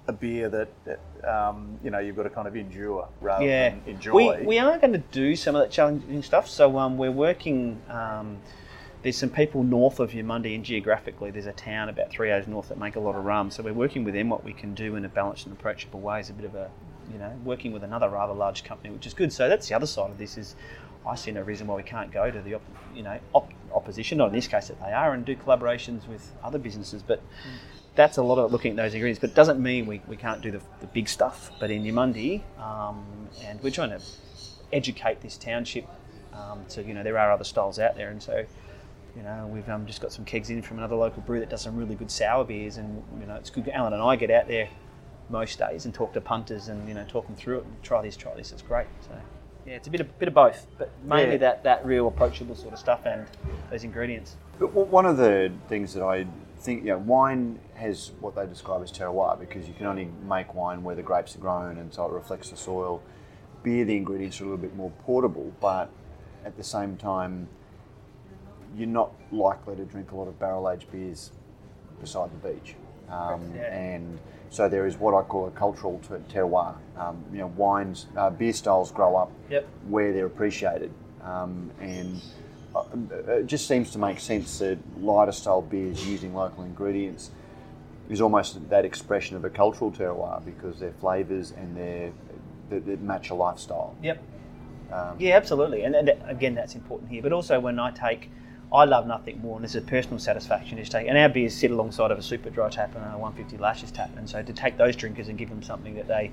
[0.07, 3.69] a beer that, um, you know you've got to kind of endure rather yeah.
[3.69, 4.39] than enjoy.
[4.39, 6.47] We, we are going to do some of that challenging stuff.
[6.47, 7.81] So um, we're working.
[7.89, 8.37] Um,
[9.03, 12.69] there's some people north of Eumundi, and geographically, there's a town about three hours north
[12.69, 13.49] that make a lot of rum.
[13.49, 16.19] So we're working with them what we can do in a balanced and approachable way.
[16.19, 16.69] Is a bit of a
[17.11, 19.33] you know, working with another rather large company, which is good.
[19.33, 20.55] So that's the other side of this is
[21.05, 22.61] I see no reason why we can't go to the op-
[22.95, 26.31] you know op- opposition, not in this case that they are, and do collaborations with
[26.43, 27.01] other businesses.
[27.01, 27.21] But
[27.95, 29.19] that's a lot of looking at those ingredients.
[29.19, 31.51] But it doesn't mean we, we can't do the, the big stuff.
[31.59, 33.05] But in Eumundi, um,
[33.45, 34.01] and we're trying to
[34.73, 35.85] educate this township
[36.33, 38.45] um, to you know there are other styles out there, and so
[39.15, 41.61] you know we've um, just got some kegs in from another local brew that does
[41.61, 43.67] some really good sour beers, and you know it's good.
[43.69, 44.69] Alan and I get out there
[45.29, 48.01] most days and talk to punters and you know talk them through it and try
[48.01, 48.51] this, try this.
[48.51, 48.87] It's great.
[49.01, 49.11] So
[49.65, 51.39] yeah, it's a bit of bit of both, but mainly Yeah.
[51.39, 53.25] that that real approachable sort of stuff and
[53.69, 54.37] those ingredients.
[54.59, 56.25] But one of the things that I
[56.61, 60.53] think, you know, wine has what they describe as terroir because you can only make
[60.53, 63.01] wine where the grapes are grown and so it reflects the soil.
[63.63, 65.89] Beer, the ingredients are a little bit more portable, but
[66.45, 67.47] at the same time,
[68.75, 71.31] you're not likely to drink a lot of barrel aged beers
[71.99, 72.75] beside the beach.
[73.09, 73.63] Um, Yeah.
[73.73, 74.19] And
[74.49, 76.75] so there is what I call a cultural ter- terroir.
[76.97, 79.65] Um, you know, wines, uh, beer styles grow up Yep.
[79.89, 80.91] where they're appreciated.
[81.23, 82.21] Um, and
[83.27, 87.31] it just seems to make sense that lighter style beers using local ingredients
[88.09, 92.11] is almost that expression of a cultural terroir because their flavours and their
[92.69, 93.95] that, match a lifestyle.
[94.01, 94.23] Yep.
[94.91, 95.83] Um, Yeah, absolutely.
[95.83, 97.21] And, and again, that's important here.
[97.21, 98.29] But also, when I take,
[98.73, 101.53] I love nothing more, and this is a personal satisfaction, is take, and our beers
[101.53, 104.11] sit alongside of a super dry tap and a 150 lashes tap.
[104.17, 106.31] And so to take those drinkers and give them something that they,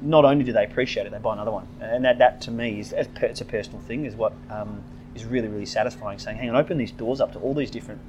[0.00, 1.66] not only do they appreciate it, they buy another one.
[1.80, 4.82] And that, that to me, is it's a personal thing, is what um,
[5.14, 6.18] is really, really satisfying.
[6.18, 8.00] Saying, hang on, open these doors up to all these different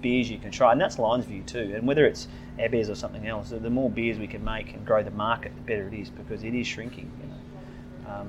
[0.00, 1.72] beers you can try, and that's Lions View too.
[1.74, 2.28] And whether it's
[2.60, 5.54] our beers or something else, the more beers we can make and grow the market,
[5.54, 7.10] the better it is because it is shrinking.
[7.20, 8.28] You know, um,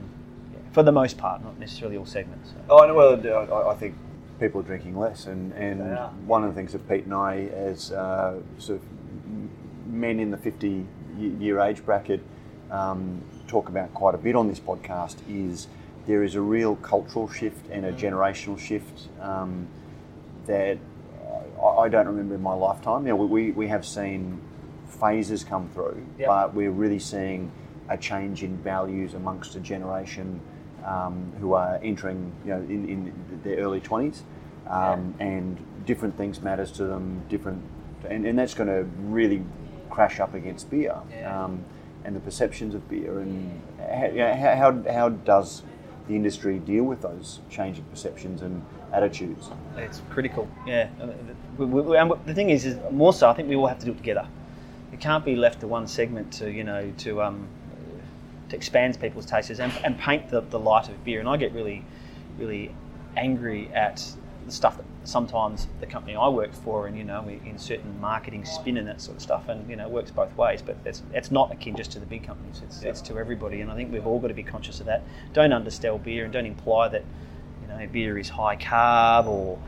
[0.54, 2.49] yeah, for the most part, not necessarily all segments.
[2.49, 2.56] So.
[2.69, 2.91] Oh, I.
[2.91, 3.19] Well,
[3.54, 3.95] I, I think
[4.39, 6.10] people are drinking less, and, and are.
[6.25, 8.86] one of the things that Pete and I, as uh, sort of
[9.88, 10.86] men in the 50
[11.17, 12.21] year age bracket,
[12.71, 15.67] um, talk about quite a bit on this podcast is
[16.06, 19.68] there is a real cultural shift and a generational shift um,
[20.46, 20.78] that
[21.63, 23.08] I, don't remember in my lifetime.
[23.08, 24.39] You know, we, we have seen
[24.88, 26.28] phases come through, Yep.
[26.28, 27.52] but we're really seeing
[27.89, 30.39] a change in values amongst a generation
[30.86, 34.24] um, who are entering, you know, in, in their early twenties,
[34.68, 37.24] um, and different things matters to them.
[37.30, 37.63] Different,
[38.08, 39.44] and, and that's going to really
[39.89, 41.46] crash up against beer Yeah.
[41.46, 41.63] um,
[42.04, 43.20] and the perceptions of beer.
[43.20, 45.63] And know, how, how, how does
[46.08, 48.63] the industry deal with those changing perceptions and
[48.94, 49.50] attitudes?
[49.78, 50.89] It's critical, yeah.
[51.00, 51.13] And
[52.26, 54.28] the- thing is, is more so, I think we all have to do it together.
[54.91, 57.48] It can't be left to one segment to, you know, to um,
[58.50, 61.20] to expand people's tastes and, and paint the, the light of beer.
[61.20, 61.84] And I get really,
[62.38, 62.72] really
[63.18, 64.06] angry at
[64.45, 67.99] the stuff that sometimes the company I work for, and you know, we, in certain
[67.99, 70.62] marketing spin and that sort of stuff, and you know, it works both ways.
[70.62, 72.62] But it's it's not akin just to the big companies.
[72.63, 75.03] It's it's to everybody, and I think we've all got to be conscious of that.
[75.34, 77.03] Don't undersell beer, and don't imply that
[77.62, 79.60] you know beer is high carb or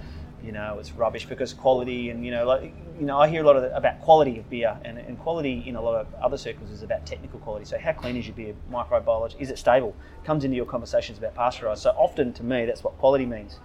[0.44, 3.46] you know it's rubbish because quality and you know like you know I hear a
[3.46, 6.38] lot of the, about quality of beer and, and quality in a lot of other
[6.38, 7.66] circles is about technical quality.
[7.66, 8.54] So how clean is your beer?
[8.72, 9.96] Microbiology is it stable?
[10.24, 11.80] Comes into your conversations about pasteurised.
[11.80, 13.60] So often to me that's what quality means.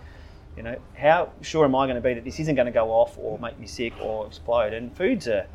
[0.56, 2.90] You know how sure am I going to be that this isn't going to go
[2.90, 4.72] off or make me sick or explode?
[4.74, 5.46] And foods are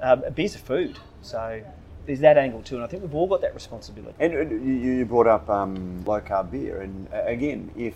[0.00, 1.62] um, beer's a food, so
[2.06, 2.76] there's that angle too.
[2.76, 4.14] And I think we've all got that responsibility.
[4.20, 7.94] And you brought up um, low carb beer, and uh, again, if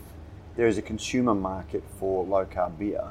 [0.57, 3.05] there is a consumer market for low carb beer,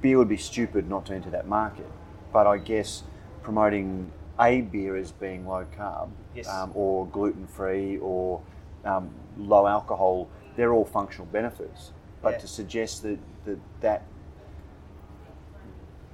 [0.00, 1.86] beer would be stupid not to enter that market.
[2.32, 3.04] But I guess
[3.42, 6.48] promoting a beer as being low carb, Yes.
[6.48, 8.40] um, or gluten free, or
[8.84, 11.92] um, low alcohol, they're all functional benefits.
[12.22, 12.38] But Yeah.
[12.38, 14.02] to suggest that, that that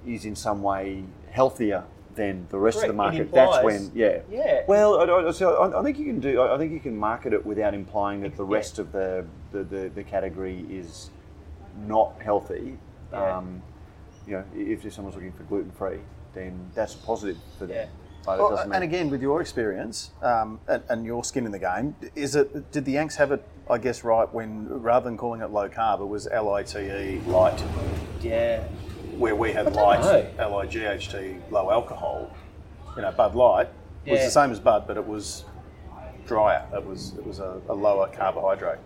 [0.07, 1.85] is in some way healthier
[2.17, 3.15] than the rest of the Correct.
[3.17, 4.21] It market, that's when, yeah.
[4.31, 4.63] Yeah.
[4.67, 6.41] Well, I, I, so I, I think you can do.
[6.41, 8.55] I I think you can market it without implying that the Yeah.
[8.57, 11.11] rest of the, the, the, the category is
[11.87, 12.79] not healthy.
[13.13, 13.37] Yeah.
[13.39, 13.63] Um,
[14.27, 15.99] you know, if if someone's looking for gluten free,
[16.35, 17.77] then that's positive for them.
[17.77, 17.87] Yeah.
[18.27, 22.37] Well, and again, with your experience um, and, and your skin in the game, is
[22.37, 22.71] it?
[22.71, 23.43] Did the Yanks have it?
[23.71, 26.79] I guess right when rather than calling it low carb, it was L I T
[26.81, 27.63] E light,
[28.21, 28.65] Yeah.
[29.17, 30.33] where we had light.
[30.39, 32.31] L I G H T low alcohol.
[32.97, 33.69] You know, Bud Light
[34.07, 35.45] was the same as Bud, but it was
[36.27, 36.67] drier.
[36.75, 38.79] It was it was a, a lower carbohydrate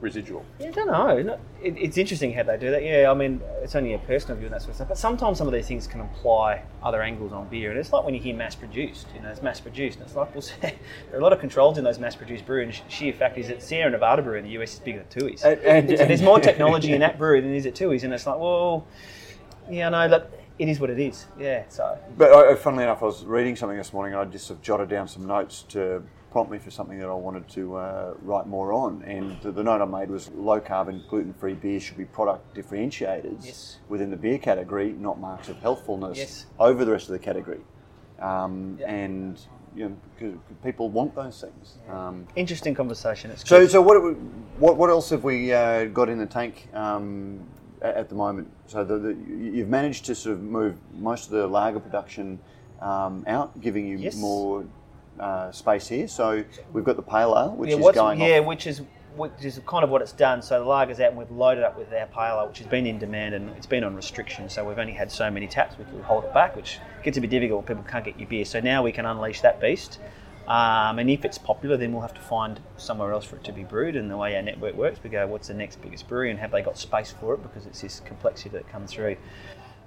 [0.00, 0.44] residual.
[0.58, 1.22] Yeah, I don't know.
[1.22, 2.82] No, It, it's interesting how they do that.
[2.84, 4.88] Yeah, I mean, it's only a personal view and that sort of stuff.
[4.88, 7.70] But sometimes some of these things can imply other angles on beer.
[7.70, 9.98] And it's like when you hear mass produced, you know, it's mass produced.
[9.98, 10.72] And it's like, well, there
[11.14, 12.80] are a lot of controls in those mass produced brews.
[12.82, 15.42] And sheer fact is that Sierra Nevada brew in the US is bigger than Tui's.
[15.44, 18.04] And- and- so there's more technology in that brew than there is at Tui's.
[18.04, 18.86] And it's like, well,
[19.70, 21.26] yeah, no, look, it is what it is.
[21.38, 21.64] Yeah.
[21.68, 24.58] So But uh, funnily enough, I was reading something this morning and I just sort
[24.58, 26.02] of jotted down some notes to
[26.36, 29.02] prompt me for something that I wanted to uh, write more on.
[29.04, 32.54] And the, the note I made was low carbon, gluten free beer should be product
[32.54, 33.78] differentiators Yes.
[33.88, 36.44] within the beer category, not marks of healthfulness Yes.
[36.58, 37.60] over the rest of the category.
[38.20, 38.90] Um, Yeah.
[38.92, 39.40] And
[39.74, 41.78] you know, 'cause people want those things.
[41.90, 43.30] Um, interesting conversation.
[43.30, 43.70] It's so, good.
[43.70, 43.96] so what,
[44.58, 47.40] what, what else have we uh, got in the tank um,
[47.80, 48.50] a- at the moment?
[48.66, 49.16] So the, the,
[49.56, 52.38] you've managed to sort of move most of the lager production
[52.82, 54.16] um, out, giving you Yes.
[54.18, 54.66] more
[55.20, 56.08] uh, space here.
[56.08, 58.46] So we've got the pale ale, which yeah, is going yeah, off.
[58.46, 58.82] which is
[59.16, 60.42] which is kind of what it's done.
[60.42, 62.86] So the lager's out, and we've loaded up with our pale ale, which has been
[62.86, 64.48] in demand, and it's been on restriction.
[64.48, 67.20] So we've only had so many taps, we can hold it back, which gets a
[67.20, 67.66] bit difficult.
[67.66, 68.44] People can't get your beer.
[68.44, 70.00] So now we can unleash that beast.
[70.46, 73.52] Um, and if it's popular, then we'll have to find somewhere else for it to
[73.52, 73.96] be brewed.
[73.96, 76.52] And the way our network works, we go, what's the next biggest brewery, and have
[76.52, 77.42] they got space for it?
[77.42, 79.16] Because it's this complexity that comes through.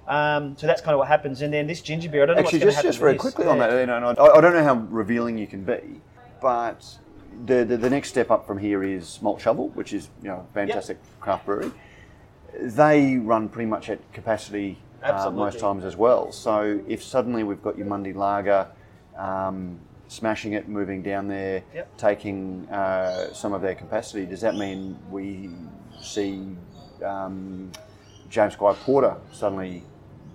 [0.08, 1.42] Um, so that's kind of what happens.
[1.42, 3.58] And then this ginger beer, I don't know Actually, what's just, just very quickly on
[3.58, 6.00] that, you know, and I, I don't know how revealing you can be,
[6.40, 6.98] but
[7.46, 10.46] the, the, the next step up from here is Malt Shovel, which is you know
[10.52, 11.70] fantastic craft brewery.
[12.60, 16.32] They run pretty much at capacity uh, most times as well.
[16.32, 18.66] So if suddenly we've got Eumundi Lager,
[19.16, 21.96] um, smashing it, moving down there, Yep.
[21.96, 25.50] taking uh, some of their capacity, does that mean we
[26.00, 26.48] see
[27.04, 27.70] um,
[28.30, 29.82] James Squire Porter suddenly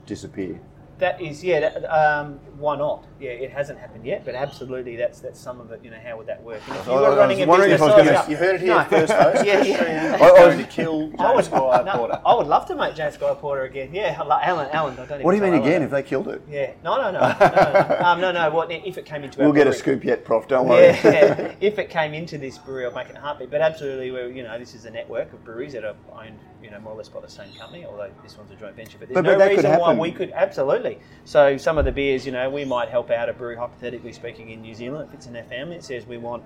[0.06, 0.60] disappear?
[1.00, 1.62] That is, yeah.
[1.62, 3.06] That, um, why not?
[3.18, 5.80] Yeah, it hasn't happened yet, but absolutely, that's that's some of it.
[5.84, 6.62] You know, how would that work?
[6.68, 8.30] And if you I- I were was running a wondering if business I was gonna-
[8.30, 8.84] You heard it here No.
[8.84, 9.46] first, folks.
[9.46, 10.18] Yeah, yeah.
[10.18, 12.22] He's going to kill I would, James Squire no, Porter.
[12.26, 13.90] I would love to make James Squire Porter again.
[13.94, 14.94] Yeah, like Alan, Alan.
[14.94, 16.42] I don't even What do you mean again if they killed it?
[16.50, 18.06] Yeah, no, no, no, no, no.
[18.06, 18.50] Um, no, no.
[18.50, 20.48] What if it came into our We'll get a scoop yet, Prof.
[20.50, 20.88] Don't worry.
[20.88, 23.50] Yeah, if it came into this brewery, I'd make it a heartbeat.
[23.50, 26.70] But absolutely, we're, you know, this is a network of breweries that are owned, you
[26.70, 27.86] know, more or less by the same company.
[27.86, 30.32] Although this one's a joint venture, but there's But- no but reason why we could
[30.32, 31.00] absolutely.
[31.24, 34.50] So some of the beers, you know, we might help out a brewery, hypothetically speaking,
[34.50, 35.08] in New Zealand.
[35.10, 36.44] If it's in their family, it says we want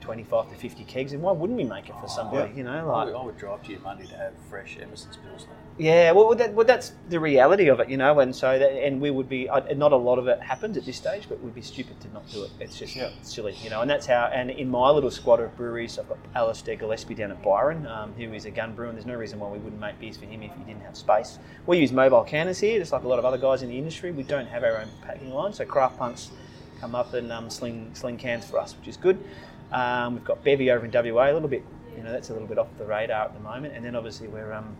[0.00, 2.50] 25 to 50 kegs, and why wouldn't we make it for somebody?
[2.50, 2.56] Yeah.
[2.56, 5.52] You know, I like would, I would drive to Eumundi to have fresh Emerson's Pilsner.
[5.78, 9.00] yeah, well, that, well, that's the reality of it, you know, and so that, and
[9.00, 11.54] we would be, uh, not a lot of it happens at this stage, but we'd
[11.54, 12.50] be stupid to not do it.
[12.60, 15.98] It's just silly, you know, and that's how, and in my little squad of breweries,
[15.98, 19.06] I've got Alistair Gillespie down at Byron, um, who is a gun brewer, and there's
[19.06, 21.38] no reason why we wouldn't make beers for him if he didn't have space.
[21.66, 24.10] We use mobile canners here, just like a lot of other guys in the industry.
[24.10, 26.30] We don't have our own packing line, so craft punks
[26.80, 29.18] come up and um, sling, sling cans for us, which is good.
[29.72, 31.64] Um, we've got Bevy over in WA, a little bit,
[31.96, 34.28] you know, that's a little bit off the radar at the moment, and then obviously
[34.28, 34.76] we're, um,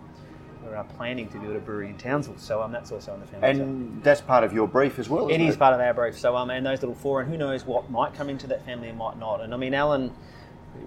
[0.64, 3.26] we're uh, planning to build a brewery in Townsville, so um, that's also on the
[3.26, 3.48] family.
[3.50, 5.28] And that's part of your brief as well.
[5.28, 6.18] It is part of our brief.
[6.18, 8.88] So, um, and those little four, and who knows what might come into that family
[8.88, 9.40] and might not.
[9.42, 10.12] And I mean, Alan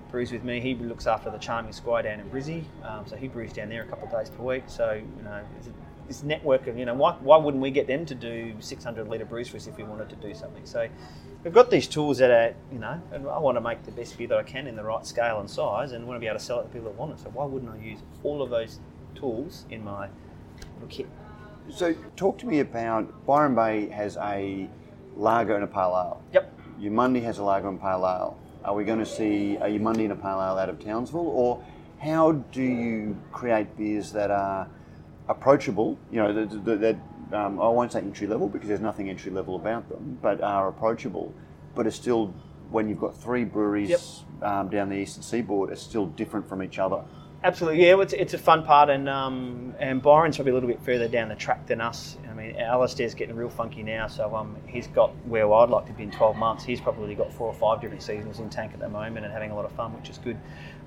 [0.10, 0.60] brews with me.
[0.62, 3.84] He looks after the Charming Squire down in Brizzy, um, so he brews down there
[3.84, 4.64] a couple of days per week.
[4.68, 5.72] So, you know, it's a-
[6.08, 9.26] this network of, you know, why, why wouldn't we get them to do 600 litre
[9.26, 10.66] brews for us if we wanted to do something?
[10.66, 10.88] So,
[11.44, 14.18] we've got these tools that are, you know, and I want to make the best
[14.18, 16.40] beer that I can in the right scale and size, and want to be able
[16.40, 17.20] to sell it to people that want it.
[17.20, 18.80] So, why wouldn't I use all of those
[19.16, 20.10] tools in my
[20.76, 21.08] little kit?
[21.70, 24.70] So, talk to me about Byron Bay has a
[25.16, 26.24] lager and a pale ale.
[26.34, 26.60] Yep.
[26.80, 28.38] Eumundi has a lager and pale ale.
[28.64, 31.64] Are we going to see a Monday and a pale ale out of Townsville, or
[32.00, 34.68] how do you create beers that are
[35.32, 35.98] approachable?
[36.12, 36.96] You know, that, that, that
[37.38, 40.67] um, I won't say entry level because there's nothing entry level about them, but are
[40.67, 41.34] approachable,
[41.76, 42.34] but are still
[42.70, 44.50] when you've got three breweries Yep.
[44.50, 47.04] um, down the eastern seaboard, are still different from each other.
[47.44, 48.00] Absolutely, yeah.
[48.00, 51.28] It's, it's a fun part, and um, and Byron's probably a little bit further down
[51.28, 52.17] the track than us.
[52.30, 55.94] I mean, Alistair's getting real funky now, so um, he's got where I'd like to
[55.94, 56.63] be in 12 months.
[56.63, 59.50] He's probably got four or five different seasons in tank at the moment and having
[59.50, 60.38] a lot of fun, which is good.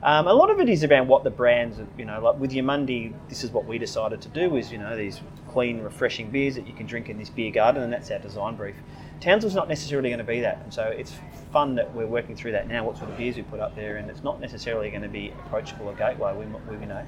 [0.04, 3.14] Um, a lot of it is about what the brands, you know, like with Eumundi,
[3.30, 6.66] this is what we decided to do is, you know, these clean, refreshing beers that
[6.66, 8.74] you can drink in this beer garden, and that's our design brief.
[9.20, 11.14] Townsville's not necessarily going to be that, and so it's
[11.52, 12.84] fun that we're working through that now.
[12.84, 15.30] What sort of beers we put up there, and it's not necessarily going to be
[15.46, 16.34] approachable or gateway.
[16.36, 17.02] We, might- we you know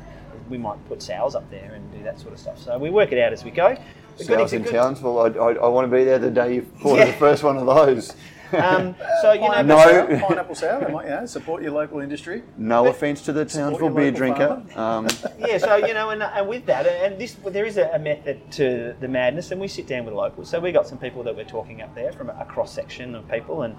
[0.48, 2.58] we might put sours up there and do that sort of stuff.
[2.58, 3.76] So we work it out as we go.
[4.16, 5.18] The So good I was in Townsville.
[5.18, 7.06] I, I, I want to be there the day you Yeah.
[7.06, 8.14] the first one of those.
[8.52, 9.78] Um, so you know, No.
[9.78, 10.84] sour, pineapple sour.
[10.84, 12.42] They might, know, support your local industry.
[12.56, 14.62] No offence to the Townsville beer drinker.
[14.74, 17.98] Um, yeah, so you know, and, and with that, and this there is a, a
[17.98, 20.48] method to the madness, and we sit down with locals.
[20.48, 23.28] So we got some people that we're talking up there from a cross section of
[23.30, 23.76] people, and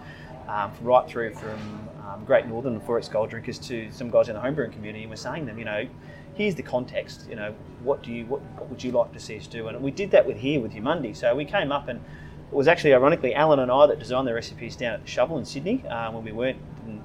[0.47, 4.35] um, right through from um, Great Northern and XXXX Gold drinkers to some guys in
[4.35, 5.87] the homebrewing community, and we're saying them, you know,
[6.35, 7.27] here's the context.
[7.29, 7.53] You know,
[7.83, 9.67] what do you what, what would you like to see us do?
[9.67, 11.15] And we did that with here with Eumundi.
[11.15, 12.01] So we came up and.
[12.49, 15.37] It was actually ironically Alan and I that designed the recipes down at the Shovel
[15.37, 17.03] in Sydney uh, when we weren't didn't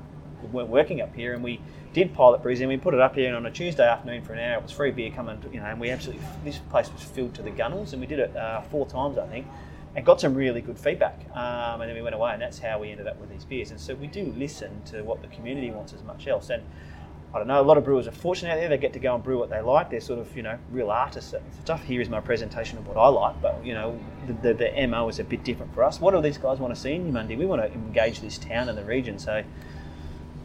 [0.53, 1.61] weren't working up here, and we
[1.93, 4.33] did pilot brews and we put it up here and on a Tuesday afternoon for
[4.33, 4.59] an hour.
[4.59, 7.43] It was free beer coming, you know, and we absolutely this place was filled to
[7.43, 9.47] the gunnels, and we did it uh, four times I think,
[9.97, 11.21] and got some really good feedback.
[11.35, 13.71] Um, and then we went away, and that's how we ended up with these beers.
[13.71, 16.51] And so we do listen to what the community wants as much else.
[16.51, 16.63] And
[17.35, 18.69] I don't know, a lot of brewers are fortunate out there.
[18.69, 19.89] They get to go and brew what they like.
[19.89, 21.35] They're sort of, you know, real artists.
[21.63, 24.87] Stuff here is my presentation of what I like, but, you know, the, the, the
[24.87, 25.99] MO is a bit different for us.
[25.99, 27.37] What do these guys want to see in Monday?
[27.37, 29.19] We want to engage this town and the region.
[29.19, 29.43] So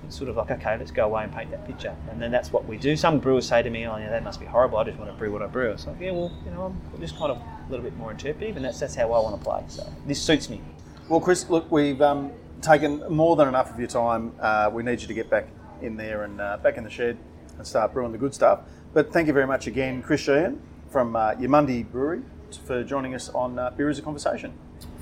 [0.06, 1.93] it's sort of like, okay, let's go away and paint that picture.
[2.10, 2.95] And then that's what we do.
[2.95, 4.78] Some brewers say to me, oh, yeah, that must be horrible.
[4.78, 5.71] I just want to brew what I brew.
[5.71, 8.56] It's like, yeah, well, you know, I'm just kind of a little bit more interpretive,
[8.56, 9.62] and that's, that's how I want to play.
[9.67, 10.62] So this suits me.
[11.10, 14.34] Well, Chris, look, we've um, taken more than enough of your time.
[14.39, 15.47] Uh, we need you to get back
[15.82, 17.18] in there and uh, back in the shed
[17.58, 18.62] and start brewing the good stuff.
[18.94, 22.22] But thank you very much again, Chris Sheehan from uh, Eumundi Brewery,
[22.66, 24.54] for joining us on uh, Beer is a Conversation.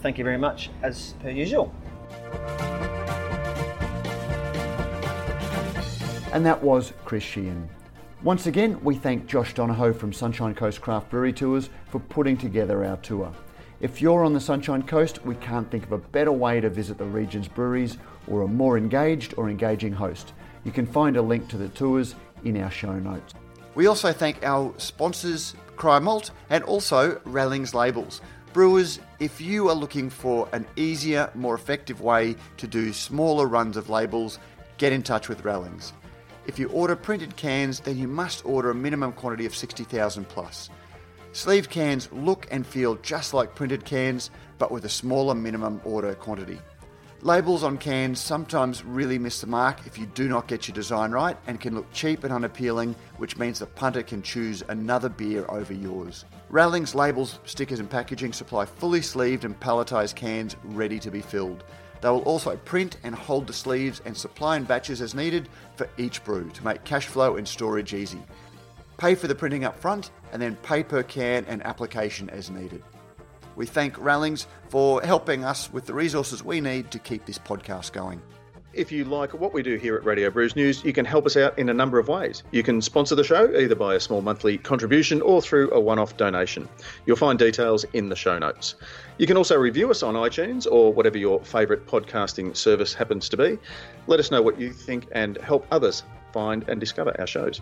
[0.01, 1.73] Thank you very much, as per usual.
[6.33, 7.69] And that was Chris Sheehan.
[8.23, 12.83] Once again, we thank Josh Donohoe from Sunshine Coast Craft Brewery Tours for putting together
[12.83, 13.31] our tour.
[13.81, 16.97] If you're on the Sunshine Coast, we can't think of a better way to visit
[16.97, 20.33] the region's breweries or a more engaged or engaging host.
[20.65, 23.33] You can find a link to the tours in our show notes.
[23.75, 28.21] We also thank our sponsors, Cryer Malt, and also Rallings Labels.
[28.51, 33.77] Brewers, if you are looking for an easier, more effective way to do smaller runs
[33.77, 34.39] of labels,
[34.77, 35.93] get in touch with Rallings.
[36.47, 40.69] If you order printed cans, then you must order a minimum quantity of 60,000 plus.
[41.33, 46.15] Sleeve cans look and feel just like printed cans, but with a smaller minimum order
[46.15, 46.59] quantity.
[47.25, 51.09] Labels on cans sometimes really miss the mark if you do not get your design
[51.09, 55.43] right and can look cheap and unappealing, which means the punter can choose another beer
[55.49, 56.25] over yours.
[56.49, 61.63] Rallings labels, stickers, and packaging supply fully sleeved and palletized cans ready to be filled.
[61.99, 65.89] They will also print and hold the sleeves and supply in batches as needed for
[65.97, 68.21] each brew to make cash flow and storage easy.
[68.99, 72.83] Pay for the printing up front and then pay per can and application as needed.
[73.55, 77.93] We thank Rallings for helping us with the resources we need to keep this podcast
[77.93, 78.21] going.
[78.73, 81.37] If you like what we do here at Radio Brews News, you can help us
[81.37, 82.43] out in a number of ways.
[82.51, 85.97] You can sponsor the show either by a small monthly contribution or through a one
[85.97, 86.67] off donation.
[87.05, 88.75] You'll find details in the show notes.
[89.17, 93.37] You can also review us on iTunes or whatever your favourite podcasting service happens to
[93.37, 93.57] be.
[94.07, 97.61] Let us know what you think and help others find and discover our shows.